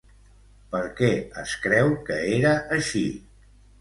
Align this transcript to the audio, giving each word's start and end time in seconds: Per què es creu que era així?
Per 0.71 0.79
què 0.99 1.09
es 1.43 1.53
creu 1.67 1.93
que 2.09 2.17
era 2.39 2.55
així? 2.79 3.05